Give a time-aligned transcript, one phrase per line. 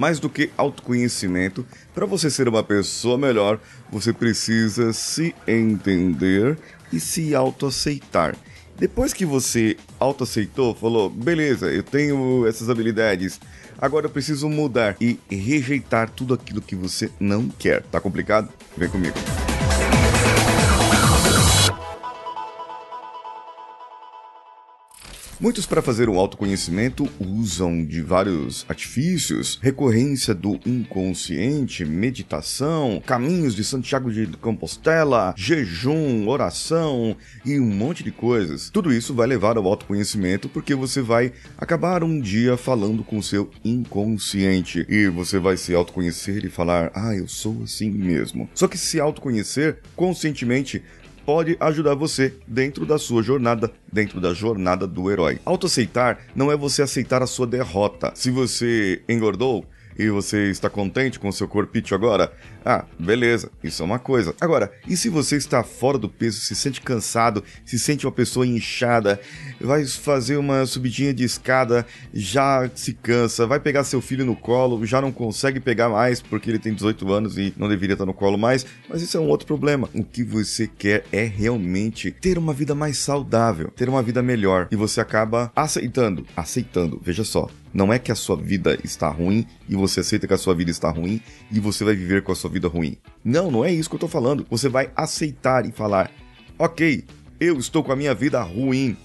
[0.00, 3.60] Mais do que autoconhecimento, para você ser uma pessoa melhor,
[3.92, 6.56] você precisa se entender
[6.90, 8.34] e se autoaceitar.
[8.78, 13.38] Depois que você autoaceitou, falou, beleza, eu tenho essas habilidades,
[13.78, 17.82] agora eu preciso mudar e rejeitar tudo aquilo que você não quer.
[17.82, 18.48] Tá complicado?
[18.78, 19.18] Vem comigo.
[25.40, 33.64] Muitos, para fazer um autoconhecimento, usam de vários artifícios, recorrência do inconsciente, meditação, caminhos de
[33.64, 38.68] Santiago de Compostela, jejum, oração e um monte de coisas.
[38.68, 43.22] Tudo isso vai levar ao autoconhecimento porque você vai acabar um dia falando com o
[43.22, 48.46] seu inconsciente e você vai se autoconhecer e falar: Ah, eu sou assim mesmo.
[48.54, 50.82] Só que se autoconhecer conscientemente
[51.30, 55.38] pode ajudar você dentro da sua jornada, dentro da jornada do herói.
[55.44, 58.10] Autoaceitar não é você aceitar a sua derrota.
[58.16, 59.64] Se você engordou,
[60.00, 62.32] e você está contente com o seu corpite agora?
[62.64, 64.34] Ah, beleza, isso é uma coisa.
[64.40, 68.46] Agora, e se você está fora do peso, se sente cansado, se sente uma pessoa
[68.46, 69.20] inchada,
[69.60, 74.84] vai fazer uma subidinha de escada, já se cansa, vai pegar seu filho no colo,
[74.86, 78.14] já não consegue pegar mais porque ele tem 18 anos e não deveria estar no
[78.14, 79.88] colo mais, mas isso é um outro problema.
[79.94, 84.68] O que você quer é realmente ter uma vida mais saudável, ter uma vida melhor
[84.70, 89.46] e você acaba aceitando, aceitando, veja só, não é que a sua vida está ruim
[89.68, 92.34] e você aceita que a sua vida está ruim e você vai viver com a
[92.34, 92.96] sua vida ruim.
[93.24, 94.44] Não, não é isso que eu estou falando.
[94.50, 96.10] Você vai aceitar e falar:
[96.58, 97.04] ok,
[97.38, 98.96] eu estou com a minha vida ruim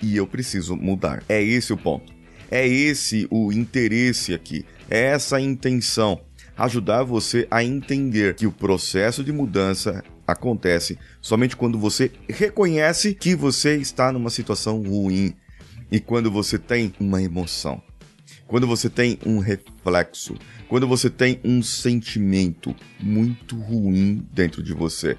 [0.00, 1.22] e eu preciso mudar.
[1.28, 2.12] É esse o ponto.
[2.50, 4.64] É esse o interesse aqui.
[4.88, 6.20] É essa a intenção.
[6.56, 13.34] Ajudar você a entender que o processo de mudança acontece somente quando você reconhece que
[13.34, 15.34] você está numa situação ruim
[15.90, 17.82] e quando você tem uma emoção
[18.46, 20.34] quando você tem um reflexo,
[20.68, 25.16] quando você tem um sentimento muito ruim dentro de você,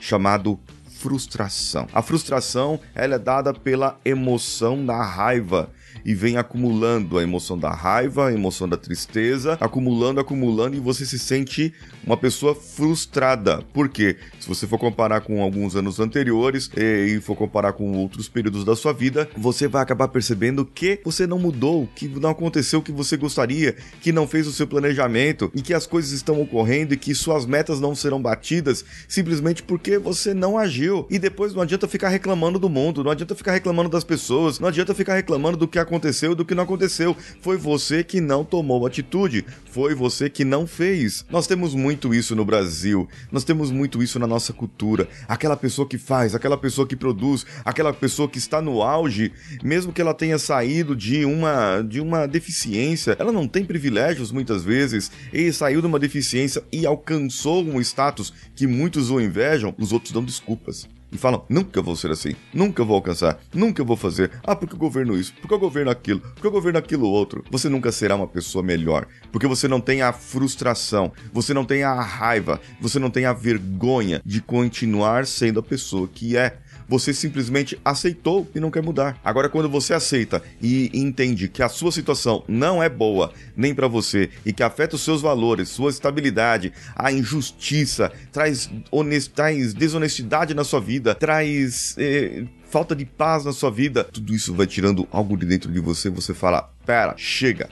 [0.00, 0.58] chamado
[1.00, 1.88] frustração.
[1.94, 5.70] A frustração ela é dada pela emoção da raiva
[6.04, 11.04] e vem acumulando a emoção da raiva, a emoção da tristeza, acumulando, acumulando e você
[11.04, 11.72] se sente
[12.04, 13.62] uma pessoa frustrada.
[13.72, 14.16] Por quê?
[14.38, 18.76] Se você for comparar com alguns anos anteriores e for comparar com outros períodos da
[18.76, 22.92] sua vida, você vai acabar percebendo que você não mudou, que não aconteceu o que
[22.92, 26.96] você gostaria, que não fez o seu planejamento e que as coisas estão ocorrendo e
[26.96, 30.89] que suas metas não serão batidas simplesmente porque você não agiu.
[31.10, 34.68] E depois não adianta ficar reclamando do mundo, não adianta ficar reclamando das pessoas, não
[34.68, 37.16] adianta ficar reclamando do que aconteceu e do que não aconteceu.
[37.40, 41.24] Foi você que não tomou atitude, foi você que não fez.
[41.30, 45.08] Nós temos muito isso no Brasil, nós temos muito isso na nossa cultura.
[45.28, 49.92] Aquela pessoa que faz, aquela pessoa que produz, aquela pessoa que está no auge, mesmo
[49.92, 55.10] que ela tenha saído de uma de uma deficiência, ela não tem privilégios muitas vezes,
[55.32, 60.12] e saiu de uma deficiência e alcançou um status que muitos o invejam, os outros
[60.12, 60.79] dão desculpas
[61.12, 64.30] e falam: nunca vou ser assim, nunca vou alcançar, nunca vou fazer.
[64.42, 67.44] Ah, porque o governo isso, porque o governo aquilo, porque o governo aquilo outro.
[67.50, 71.82] Você nunca será uma pessoa melhor, porque você não tem a frustração, você não tem
[71.82, 76.58] a raiva, você não tem a vergonha de continuar sendo a pessoa que é.
[76.90, 79.16] Você simplesmente aceitou e não quer mudar.
[79.24, 83.86] Agora, quando você aceita e entende que a sua situação não é boa nem para
[83.86, 89.30] você e que afeta os seus valores, sua estabilidade, a injustiça, traz, honest...
[89.32, 94.52] traz desonestidade na sua vida, traz eh, falta de paz na sua vida, tudo isso
[94.52, 96.10] vai tirando algo de dentro de você.
[96.10, 97.68] Você fala: pera, chega,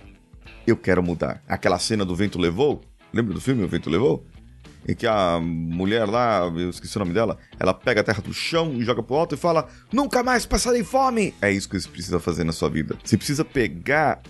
[0.65, 1.43] eu quero mudar.
[1.49, 2.83] Aquela cena do vento levou?
[3.13, 4.25] Lembra do filme O Vento Levou?
[4.87, 8.33] Em que a mulher lá, eu esqueci o nome dela, ela pega a terra do
[8.33, 11.35] chão e joga pro alto e fala: Nunca mais passarei fome!
[11.41, 12.97] É isso que você precisa fazer na sua vida.
[13.05, 14.21] Você precisa pegar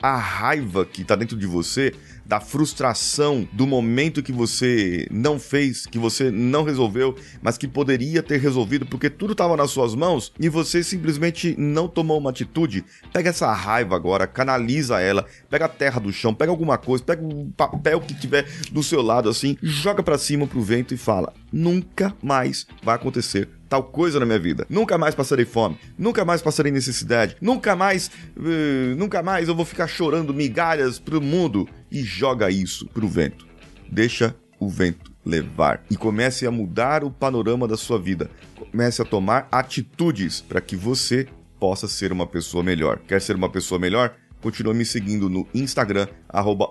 [0.00, 1.92] a raiva que tá dentro de você,
[2.24, 8.22] da frustração do momento que você não fez, que você não resolveu, mas que poderia
[8.22, 12.84] ter resolvido porque tudo estava nas suas mãos e você simplesmente não tomou uma atitude.
[13.12, 17.24] Pega essa raiva agora, canaliza ela, pega a terra do chão, pega alguma coisa, pega
[17.24, 21.32] um papel que tiver do seu lado assim, joga para cima pro vento e fala:
[21.52, 24.66] "Nunca mais vai acontecer tal coisa na minha vida.
[24.68, 29.64] Nunca mais passarei fome, nunca mais passarei necessidade, nunca mais, uh, nunca mais eu vou
[29.64, 33.46] ficar chorando migalhas pro mundo e joga isso pro vento.
[33.90, 38.30] Deixa o vento levar e comece a mudar o panorama da sua vida.
[38.54, 41.26] Comece a tomar atitudes para que você
[41.58, 43.00] possa ser uma pessoa melhor.
[43.06, 44.14] Quer ser uma pessoa melhor?
[44.40, 46.68] Continua me seguindo no Instagram, arroba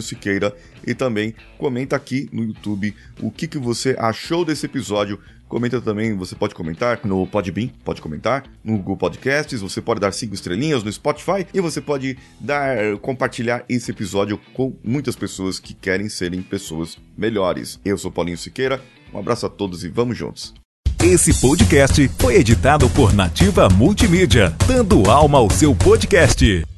[0.00, 0.54] Siqueira,
[0.86, 5.18] e também comenta aqui no YouTube o que, que você achou desse episódio,
[5.50, 10.12] Comenta também, você pode comentar no Podbean, pode comentar no Google Podcasts, você pode dar
[10.12, 15.74] cinco estrelinhas no Spotify e você pode dar compartilhar esse episódio com muitas pessoas que
[15.74, 17.80] querem serem pessoas melhores.
[17.84, 18.80] Eu sou Paulinho Siqueira,
[19.12, 20.54] um abraço a todos e vamos juntos.
[21.02, 26.69] Esse podcast foi editado por Nativa Multimídia, dando alma ao seu podcast.